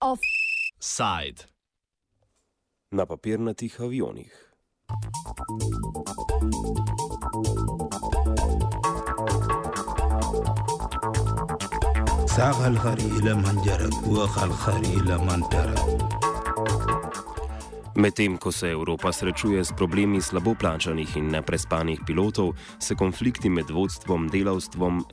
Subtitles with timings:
[0.00, 1.40] Offside.
[2.92, 4.30] Na papirnatih avionih.
[12.32, 15.84] ساق الخري إلى من جرك وخ الخري إلى من ترك
[17.94, 23.70] Medtem ko se Evropa srečuje s problemi slabo plačanih in neprespanih pilotov, se konflikti med
[23.70, 25.04] vodstvom, delavstvom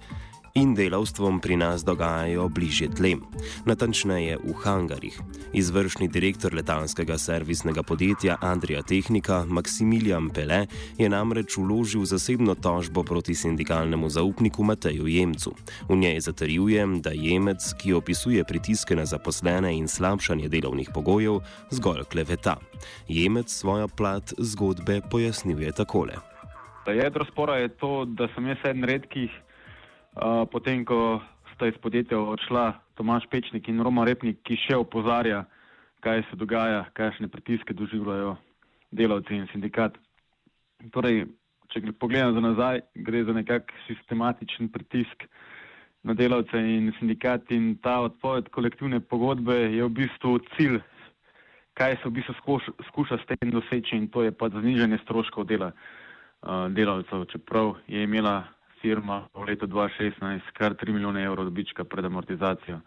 [0.55, 3.21] in delavstvom pri nas dogajajo bližje tlem,
[3.66, 5.20] natančneje v hangarjih.
[5.53, 10.66] Izvršni direktor letalskega servisnega podjetja Andrija Tehnika Maksimilijan Pele
[10.98, 15.55] je namreč uložil zasebno tožbo proti sindikalnemu zaupniku Mateju Jemcu.
[15.89, 21.39] V njej zatrjuje, da Jemec, ki opisuje pritiske na zaposlene in slabšanje delovnih pogojev,
[21.72, 22.58] zgolj kleveta.
[23.08, 26.13] Jemec svojo plat zgodbe pojasnjuje takole.
[26.88, 29.30] Jedro spora je to, da sem jaz eden redkih,
[30.52, 31.22] potem ko
[31.54, 35.46] sta iz podjetja odšla Tomaš Pečnik in Roma Repnik, ki še opozarja,
[36.00, 38.38] kaj se dogaja, kakšne pritiske doživljajo
[38.92, 39.98] delavci in sindikat.
[40.96, 41.26] Torej,
[41.70, 45.28] če pogledam za nazaj, gre za nekak sistematičen pritisk
[46.04, 50.80] na delavce in sindikat in ta odpoved kolektivne pogodbe je v bistvu cilj,
[51.76, 55.46] kaj se v bistvu skuša, skuša s tem doseči in to je pa znižanje stroškov
[55.52, 58.48] dela uh, delavcev, čeprav je imela
[58.81, 62.80] firma v letu 2016 kar 3 milijone evrov dobička pred amortizacijo.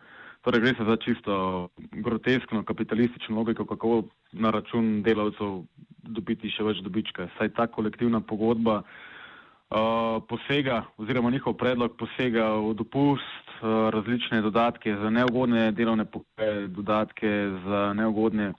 [0.43, 5.63] Torej gre se za čisto groteskno kapitalistično logiko, kako na račun delavcev
[6.03, 7.29] dobiti še več dobička.
[7.39, 14.97] Saj ta kolektivna pogodba uh, posega oziroma njihov predlog posega v dopust, uh, različne dodatke
[14.99, 17.31] za neugodne delovne pogoje, dodatke
[17.63, 18.53] za neugodne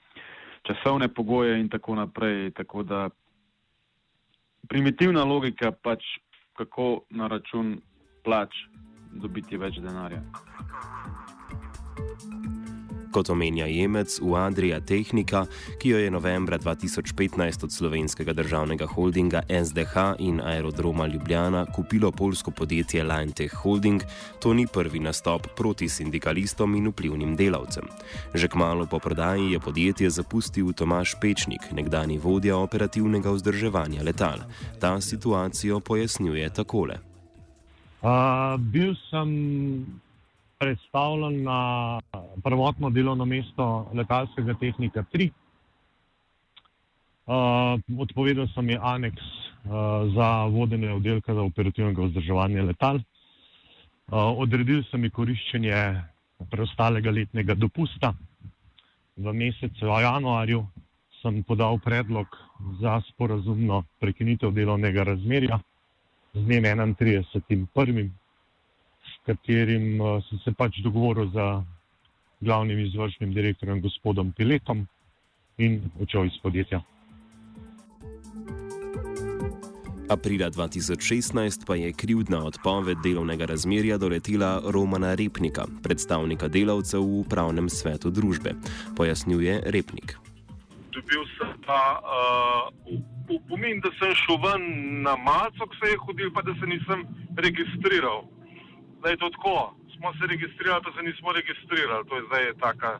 [0.63, 2.51] časovne pogoje in tako naprej.
[2.55, 3.09] Tako da
[4.71, 6.03] primitivna logika pač
[6.57, 7.77] kako na račun
[8.23, 8.55] plač
[9.21, 10.21] dobiti več denarja.
[13.13, 15.45] Kot omenja Jemec v Adrija Tehnika,
[15.77, 22.51] ki jo je novembra 2015 od slovenskega državnega holdinga SDH in aerodroma Ljubljana kupilo polsko
[22.51, 24.01] podjetje Linetech Holding,
[24.41, 27.85] to ni prvi nastop proti sindikalistom in vplivnim delavcem.
[28.33, 34.41] Že kmalo po prodaji je podjetje zapustil Tomaš Pečnik, nekdani vodja operativnega vzdrževanja letal.
[34.81, 36.97] Ta situacijo pojasnjuje takole.
[38.01, 39.29] Uh, bil sem
[40.63, 41.99] predstavljen na
[42.43, 45.29] prvotno delovno mesto letalskega tehnika 3.
[47.23, 49.71] Uh, odpovedal sem je aneks uh,
[50.15, 52.95] za vodenje oddelka za operativnega vzdrževanja letal.
[52.95, 55.83] Uh, odredil sem ji koriščenje
[56.51, 58.13] preostalega letnega dopusta.
[59.17, 60.65] V mesecu januarju
[61.21, 62.27] sem podal predlog
[62.79, 65.59] za sporazumno prekinitev delovnega razmerja
[66.33, 66.63] z dnem
[66.95, 68.22] 31.1
[69.25, 71.47] katerim uh, sem se pač dogovoril z
[72.43, 74.87] glavnim izvršnim direktorjem, gospodom Piletom,
[75.57, 76.81] in odšel iz podjetja.
[80.09, 87.69] Aprila 2016 pa je krivdna odpoved delovnega razmerja doletela Romana Repnika, predstavnika delavcev v upravnem
[87.69, 88.53] svetu družbe,
[88.97, 90.17] pojasnjuje Repnik.
[90.93, 94.63] Dobil sem pa uh, pomen, da sem šel ven
[95.07, 97.07] na malce, ko se je hodil, pa da se nisem
[97.37, 98.27] registriral
[99.03, 99.75] da je to tako.
[99.95, 102.07] Smo se registrirali, pa se nismo registrirali.
[102.09, 102.91] To je zdaj taka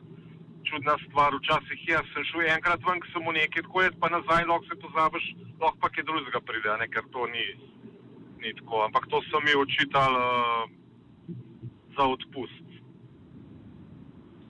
[0.68, 1.30] čudna stvar.
[1.34, 4.64] Včasih jaz sem šel enkrat ven, ko sem v neki tako jaz, pa nazaj, lahko
[4.68, 5.24] se pozabiš,
[5.60, 6.86] lahko pa kaj drugega pride, ne?
[6.94, 7.46] ker to ni,
[8.42, 8.84] ni tako.
[8.88, 10.62] Ampak to so mi očitali uh,
[11.96, 12.68] za odpust.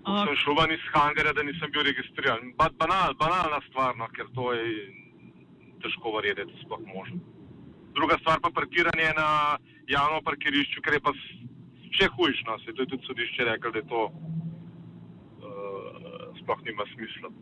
[0.05, 0.23] Uh.
[0.25, 2.53] Sem šel ven iz hangara, da nisem bil registriran.
[2.59, 4.91] Ba banal, banalna stvar, no, ker to je
[5.83, 7.23] težko verjeti, da je sploh možno.
[7.95, 9.29] Druga stvar pa parkiranje na
[9.89, 11.12] javno parkirišču, ker je pa
[11.95, 12.45] še hujš.
[12.49, 14.15] No, se je tudi sodišče reklo, da to uh,
[16.41, 17.33] sploh nima smisla.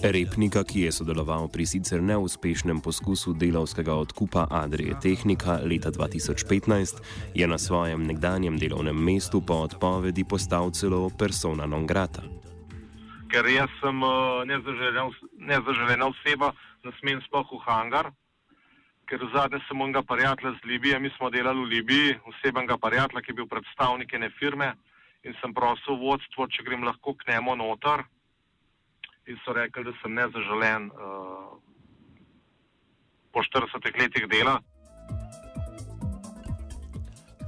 [0.00, 7.04] Repnika, ki je sodeloval pri sicer neuspešnem poskusu delovskega odkupa Adrije Tehnika leta 2015,
[7.34, 12.24] je na svojem nekdanjem delovnem mestu po odpovedi postal celo persona non grata.
[13.30, 14.42] Ker jaz sem uh,
[15.36, 18.10] nezaželena oseba, ne smem sploh v hangar,
[19.10, 23.32] ker zadnje sem unga prijatelja z Libije, mi smo delali v Libiji, osebenega prijatelja, ki
[23.32, 24.68] je bil predstavnik ene firme
[25.26, 28.04] in sem prosil vodstvo, če grem lahko k njemu noter
[29.26, 31.58] in so rekli, da sem nezaželen uh,
[33.34, 34.60] po 40 letih dela.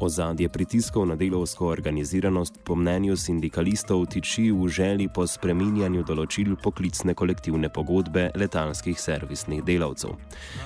[0.02, 7.14] Ozadje pritiskov na delovsko organiziranost po mnenju sindikalistov tiči v želji po spreminjanju določil poklicne
[7.14, 10.16] kolektivne pogodbe letalskih servisnih delavcev.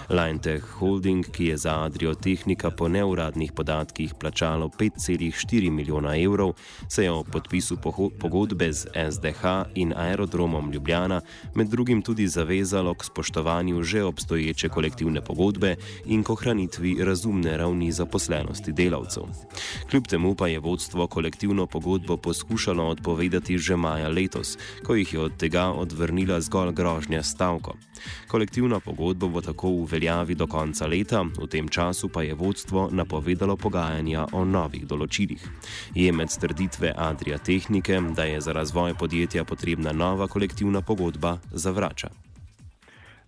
[0.09, 6.55] Linetech Holding, ki je za Adrio Tehnika po neuradnih podatkih plačalo 5,4 milijona evrov,
[6.89, 7.77] se je o podpisu
[8.17, 11.21] pogodbe z SDH in aerodromom Ljubljana
[11.55, 17.93] med drugim tudi zavezalo k spoštovanju že obstoječe kolektivne pogodbe in k ohranitvi razumne ravni
[17.93, 19.26] zaposlenosti delavcev.
[19.91, 25.21] Kljub temu pa je vodstvo kolektivno pogodbo poskušalo odpovedati že maja letos, ko jih je
[25.21, 27.77] od tega odvrnila zgolj grožnja stavko.
[28.29, 32.89] Kolektivna pogodba bo tako v veljavi do konca leta, v tem času pa je vodstvo
[32.93, 35.43] napovedalo pogajanja o novih določilih.
[35.95, 42.26] Jemec trditve Adria Tehnike, da je za razvoj podjetja potrebna nova kolektivna pogodba, zavrača.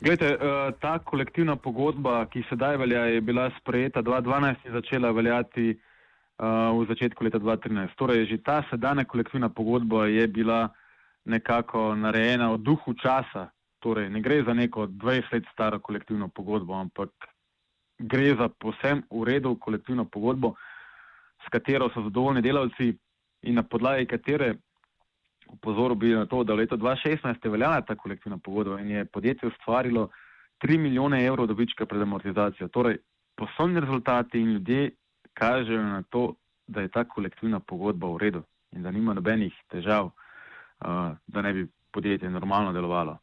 [0.00, 5.78] Glede, eh, ta kolektivna pogodba, ki sedaj velja, je bila sprejeta 2012 in začela veljati
[6.38, 7.96] v začetku leta 2013.
[7.98, 10.68] Torej, že ta sedajna kolektivna pogodba je bila
[11.24, 13.48] nekako narejena v duhu časa.
[13.82, 17.10] Torej, ne gre za neko 20 let staro kolektivno pogodbo, ampak
[17.98, 20.54] gre za posem uredu kolektivno pogodbo,
[21.42, 22.94] s katero so zadovoljni delavci
[23.42, 24.54] in na podlagi katere
[25.48, 29.04] upozoril bi na to, da v letu 2016 je veljala ta kolektivna pogodba in je
[29.04, 30.08] podjetje ustvarilo
[30.64, 32.68] 3 milijone evrov dobička pred amortizacijo.
[32.68, 32.98] Torej,
[33.36, 34.90] poslovni rezultati in ljudje
[35.34, 36.34] kažejo na to,
[36.66, 38.42] da je ta kolektivna pogodba v redu
[38.72, 43.18] in da nima nobenih težav, uh, da ne bi podjetje normalno delovalo.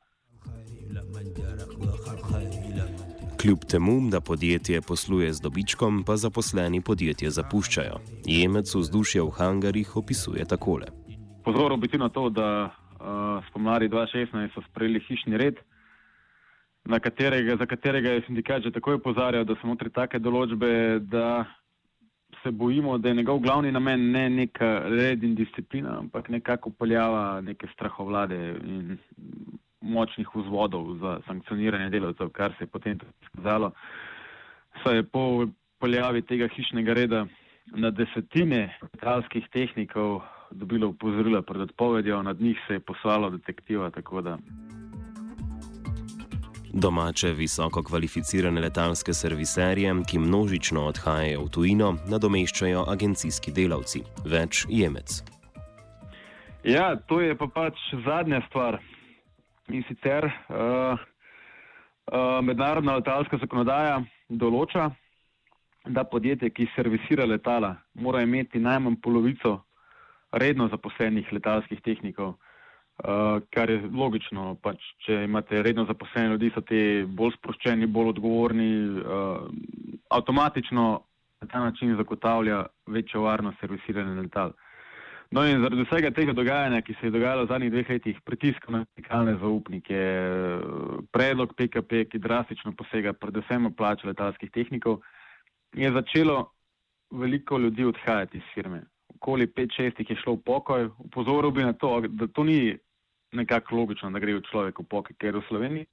[3.41, 7.99] Kljub temu, da podjetje posluje z dobičkom, pa zaposleni podjetje zapuščajo.
[8.25, 11.04] Jemec vzdušja v hangarjih opisuje takole.
[11.45, 15.59] Pozoril bi na to, da uh, spomladi 2016 so sprejeli hišni red,
[16.99, 21.45] katerega, za katerega je sindikat že takoj opozarjal, da so notri take določbe, da
[22.43, 27.41] se bojimo, da je njegov glavni namen ne neka red in disciplina, ampak nekako upeljava
[27.41, 28.97] neke strahovlade in
[29.81, 33.71] močnih vzvodov za sankcioniranje delavcev, kar se je potem tudi skazalo.
[34.83, 37.25] Saj je po upeljavi tega hišnega reda
[37.73, 40.21] na desetine letalskih tehnikov
[40.55, 43.91] dobilo upozorila pred odpovedjo, nad njih se je poslalo detektiva.
[46.73, 55.21] Domače visoko kvalificirane letalske serviserje, ki množično odhajajo v tujino, nadomeščajo agencijski delavci, več jemec.
[56.63, 58.79] Ja, to je pa pač zadnja stvar.
[59.69, 64.89] In sicer uh, uh, mednarodna letalska zakonodaja določa,
[65.85, 69.59] da podjetje, ki servisira letala, mora imeti najmanj polovico
[70.35, 72.35] redno zaposlenih letalskih tehnikov.
[72.95, 78.13] Uh, kar je logično, pač, če imate redno zaposlene ljudi, so ti bolj sproščeni, bolj
[78.13, 78.69] odgovorni,
[79.01, 79.49] uh,
[80.15, 80.85] avtomatično
[81.41, 84.55] na ta način zagotavlja večjo varnost servisiranja letal.
[85.35, 88.69] No in zaradi vsega tega dogajanja, ki se je dogajalo v zadnjih dveh letih, pritisk
[88.69, 90.01] na vertikalne zaupnike,
[91.11, 95.01] predlog PKP, ki drastično posega predvsem v plače letalskih tehnikov,
[95.75, 96.51] je začelo
[97.11, 98.85] veliko ljudi odhajati iz firme.
[99.25, 100.83] Okoli 5-6 jih je šlo v pokoj.
[101.01, 102.77] Upozoril bi na to, da to ni
[103.33, 105.85] nekako logično, da gre človek v pokoj, ker v Sloveniji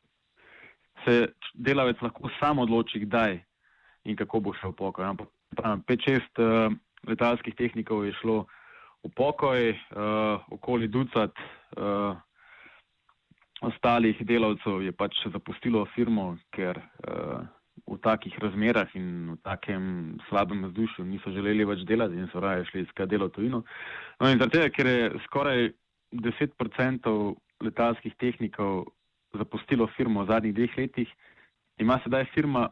[1.04, 3.38] se delavec lahko sam odloči, kdaj
[4.04, 5.08] in kako bo šel v pokoj.
[5.56, 6.76] 5-6 uh,
[7.08, 8.44] letalskih tehnikov je šlo
[9.00, 12.12] v pokoj, uh, okoli ducat uh,
[13.64, 17.48] ostalih delavcev je pač zapustilo firmo, ker uh,
[17.86, 19.84] v takih razmerah in v takem
[20.28, 23.62] slabem vzdušju niso želeli več delati in so raje šli iskati delo tujino.
[24.20, 25.72] No in zaradi tega, ker je skoraj
[26.12, 28.92] 10% letalskih tehnikov
[29.34, 31.10] zapustilo firmo v zadnjih dveh letih,
[31.80, 32.68] ima sedaj firma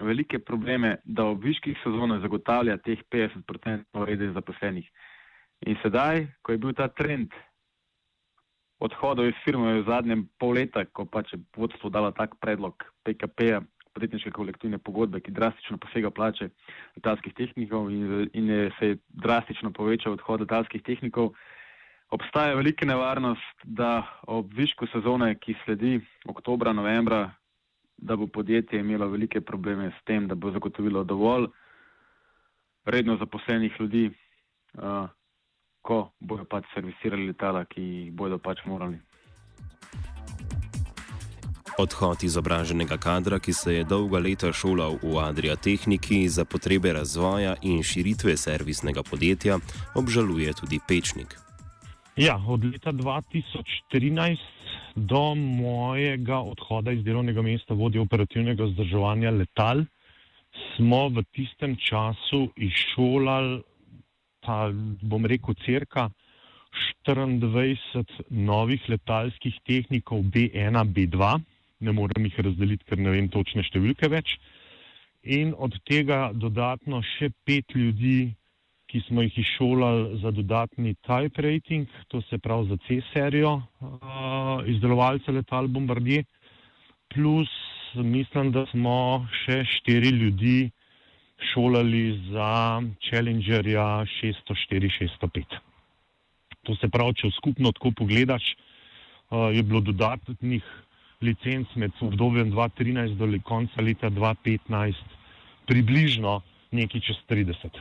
[0.00, 4.88] velike probleme, da v viških sezonah zagotavlja teh 50% rede zaposlenih.
[5.66, 7.32] In sedaj, ko je bil ta trend
[8.80, 12.76] odhodov iz firme v zadnjem pol leta, ko pač je vodstvo dalo tak predlog
[13.08, 13.62] PKP-ja,
[13.96, 16.50] podjetniške kolektivne pogodbe, ki drastično posega plače
[16.98, 21.32] letalskih tehnikov in, in je se je drastično povečal odhod letalskih tehnikov,
[22.12, 25.98] obstaja velika nevarnost, da ob višku sezone, ki sledi
[26.28, 27.30] oktobra, novembra,
[27.96, 31.48] da bo podjetje imelo velike probleme s tem, da bo zagotovilo dovolj
[32.84, 34.10] redno zaposlenih ljudi,
[34.74, 35.08] uh,
[35.82, 39.00] ko bodo pač servisirali letala, ki jih bodo pač morali.
[41.78, 47.56] Odhod izobraženega kadra, ki se je dolga leta šolal v Adria Tehniki za potrebe razvoja
[47.62, 49.58] in širitve servisnega podjetja,
[49.94, 51.36] obžaluje tudi Pečnik.
[52.16, 54.40] Ja, od leta 2013
[54.96, 59.84] do mojega odhoda iz delovnega mesta vodje operativnega vzdrževanja letal
[60.76, 63.60] smo v tistem času izšolali,
[64.40, 66.08] pa bom rekel, crka
[67.04, 71.40] 24 novih letalskih tehnikov B1, B2,
[71.80, 74.36] ne morem jih razdeliti, ker ne vem točne številke več,
[75.26, 78.32] in od tega dodatno še pet ljudi,
[78.86, 85.34] ki smo jih izšolali za dodatni type rating, to se pravi za C-serijo uh, izdelovalce
[85.34, 86.22] letal Bombardier,
[87.10, 87.50] plus
[87.94, 90.70] mislim, da smo še štiri ljudi
[91.52, 95.58] šolali za Challengerja 604-605.
[96.66, 98.54] To se pravi, če skupno tako pogledaš,
[99.52, 100.62] je bilo dodatnih
[101.20, 104.94] licenc med obdobjem 2013 do konca leta 2015
[105.66, 107.80] približno nekaj čez 30.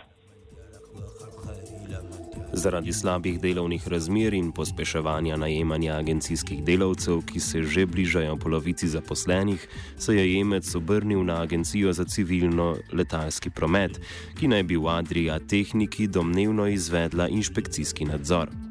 [2.56, 9.68] Zaradi slabih delovnih razmer in pospeševanja najemanja agencijskih delavcev, ki se že bližajo polovici zaposlenih,
[9.98, 14.00] se je Jemec obrnil na Agencijo za civilno letalski promet,
[14.39, 18.65] ki naj bi v Adrija tehniki domnevno izvedla inšpekcijski nadzor.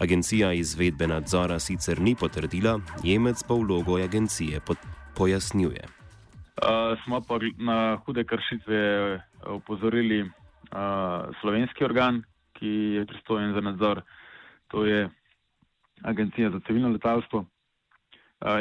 [0.00, 4.60] Agencija izvedbe nadzora sicer ni potrdila, Jemec pa vlogo agencije
[5.16, 5.84] pojasnjuje.
[6.62, 8.80] Uh, smo pa na hude kršitve
[9.46, 10.30] opozorili uh,
[11.40, 14.02] slovenski organ, ki je pristojen za nadzor,
[14.68, 15.08] to je
[16.02, 17.44] Agencija za civilno letalstvo.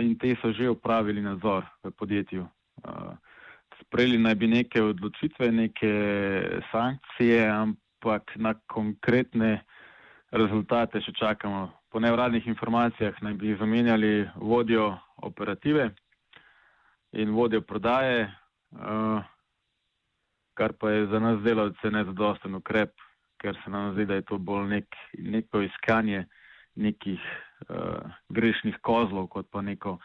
[0.01, 2.48] In te so že upravili nadzor v podjetju.
[3.82, 5.91] Sprejeli naj bi neke odločitve, neke
[6.72, 9.62] sankcije, ampak na konkretne
[10.31, 11.72] rezultate še čakamo.
[11.91, 14.91] Po nevradnih informacijah naj bi zamenjali vodjo
[15.24, 15.89] operative
[17.12, 18.27] in vodjo prodaje,
[20.53, 22.91] kar pa je za nas delavce nezadosten ukrep,
[23.41, 26.25] ker se nam zdi, da je to bolj nek, neko iskanje
[26.77, 27.22] nekih
[27.69, 29.98] uh, grešnih kozlov, kot pa neko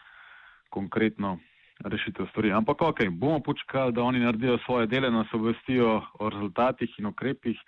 [0.73, 1.37] konkretno
[1.85, 2.51] rešitev stvari.
[2.51, 7.59] Ampak ok, bomo počkali, da oni naredijo svoje dele, nas obvestijo o rezultatih in ukrepih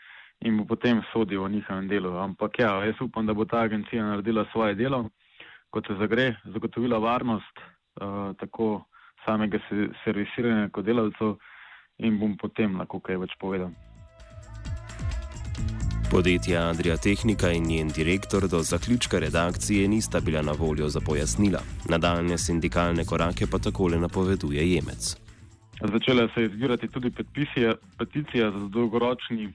[0.42, 2.18] in bo potem sodijo o njihovem delu.
[2.18, 5.10] Ampak ja, jaz upam, da bo ta agencija naredila svoje delo,
[5.70, 8.86] kot se zagre, zagotovila varnost uh, tako
[9.26, 9.60] samega
[10.04, 11.36] servisiranja kot delavcev
[11.98, 13.72] in bom potem lahko kaj več povedal.
[16.12, 21.60] Podjetja Adria Technika in njen direktor do zaključka redakcije nista bila na voljo za pojasnila.
[21.90, 25.16] Nadaljne sindikalne korake pa takole napoveduje Jemec.
[25.82, 27.12] Začela se je zbirati tudi
[27.98, 29.54] peticija za dolgoročni.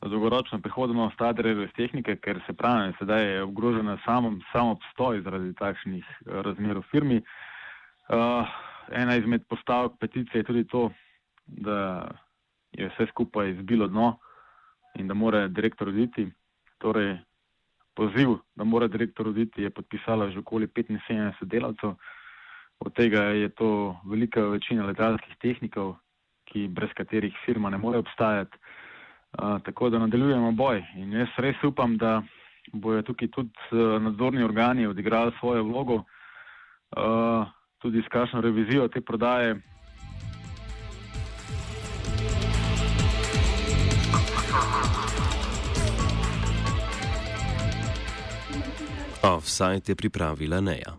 [0.00, 6.04] Dolgoročno prihodnost Adrije tehnike, ker se pravi, sedaj je ogrožena samo sam obstoj zaradi takšnih
[6.04, 7.22] eh, razmer v firmi.
[8.06, 8.46] Uh,
[8.92, 10.90] ena izmed postavk peticije je tudi to,
[11.46, 12.08] da
[12.72, 14.18] je vse skupaj izbilo dno
[14.94, 16.28] in da mora direktor oditi.
[16.78, 17.16] Torej,
[17.94, 21.94] poziv, da mora direktor oditi, je podpisala že okoli 75 delavcev,
[22.78, 25.96] od tega je to velika večina letalskih tehnikov,
[26.44, 28.58] ki, brez katerih firma ne more obstajati.
[29.36, 32.22] Uh, tako da nadaljujemo boj in jaz res upam, da
[32.72, 37.46] bojo tukaj tudi uh, nadzorni organi odigrali svojo vlogo, uh,
[37.78, 39.60] tudi s kakšno revizijo te prodaje.
[49.22, 50.96] Offside je pripravila Neja.